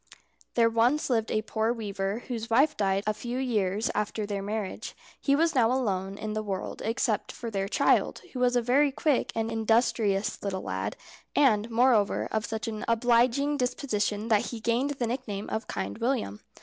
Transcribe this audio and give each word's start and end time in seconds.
There 0.55 0.67
once 0.67 1.11
lived 1.11 1.29
a 1.29 1.43
poor 1.43 1.71
weaver, 1.71 2.23
whose 2.27 2.49
wife 2.49 2.75
died 2.75 3.03
a 3.05 3.13
few 3.13 3.37
years 3.37 3.91
after 3.93 4.25
their 4.25 4.41
marriage. 4.41 4.95
He 5.19 5.35
was 5.35 5.53
now 5.53 5.71
alone 5.71 6.17
in 6.17 6.33
the 6.33 6.41
world 6.41 6.81
except 6.83 7.31
for 7.31 7.51
their 7.51 7.67
child, 7.67 8.21
who 8.33 8.39
was 8.39 8.55
a 8.55 8.63
very 8.63 8.91
quick 8.91 9.31
and 9.35 9.51
industrious 9.51 10.41
little 10.41 10.63
lad, 10.63 10.97
and, 11.35 11.69
moreover, 11.69 12.27
of 12.31 12.47
such 12.47 12.67
an 12.67 12.83
obliging 12.87 13.57
disposition 13.57 14.27
that 14.29 14.47
he 14.47 14.59
gained 14.59 14.95
the 14.97 15.05
nickname 15.05 15.47
of 15.51 15.67
Kind 15.67 15.99
William. 15.99 16.39